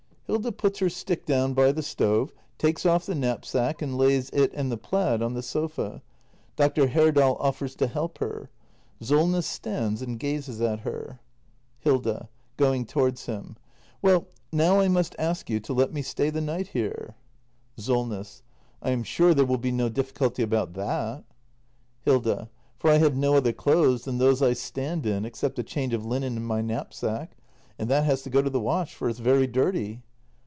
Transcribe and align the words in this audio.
[Hilda 0.33 0.53
puts 0.53 0.79
her 0.79 0.87
stick 0.87 1.25
down 1.25 1.53
by 1.53 1.73
the 1.73 1.83
stove, 1.83 2.31
takes 2.57 2.85
off 2.85 3.05
the 3.05 3.15
knapsack 3.15 3.81
and 3.81 3.97
lays 3.97 4.29
it 4.29 4.49
and 4.53 4.71
the 4.71 4.77
plaid 4.77 5.21
on 5.21 5.33
the 5.33 5.43
sofa. 5.43 6.01
Dr. 6.55 6.87
Herdal 6.87 7.35
offers 7.41 7.75
to 7.75 7.85
help 7.87 8.19
her. 8.19 8.49
Solness 9.01 9.45
stands 9.45 10.01
and 10.01 10.17
gazes 10.17 10.61
at 10.61 10.79
her. 10.79 11.19
Hilda. 11.79 12.29
[Going 12.55 12.85
towards 12.85 13.25
him.] 13.25 13.57
Well, 14.01 14.25
now 14.53 14.79
I 14.79 14.87
must 14.87 15.17
ask 15.19 15.49
you 15.49 15.59
to 15.59 15.73
let 15.73 15.91
me 15.91 16.01
stay 16.01 16.29
the 16.29 16.39
night 16.39 16.67
here. 16.67 17.07
act 17.09 17.15
i] 17.19 17.81
THE 17.81 17.93
MASTER 17.93 17.93
BUILDER 17.93 18.23
289 18.23 18.23
SOLNESS. 18.23 18.43
I 18.81 18.89
am 18.91 19.03
sure 19.03 19.33
there 19.33 19.45
will 19.45 19.57
be 19.61 19.73
no 19.73 19.89
difficulty 19.89 20.43
about 20.43 20.71
that. 20.75 21.25
Hilda. 22.05 22.49
For 22.79 22.89
I 22.89 22.99
have 22.99 23.17
no 23.17 23.35
other 23.35 23.51
clothes 23.51 24.05
than 24.05 24.17
those 24.17 24.41
I 24.41 24.53
stand 24.53 25.05
in, 25.05 25.25
ex 25.25 25.39
cept 25.39 25.59
a 25.59 25.63
change 25.63 25.93
of 25.93 26.05
linen 26.05 26.37
in 26.37 26.45
my 26.45 26.61
knapsack. 26.61 27.35
And 27.77 27.89
that 27.89 28.05
has 28.05 28.21
to 28.21 28.29
go 28.29 28.41
to 28.41 28.49
the 28.49 28.61
wash, 28.61 28.95
for 28.95 29.09
it's 29.09 29.19
very 29.19 29.45
dirty. 29.47 30.03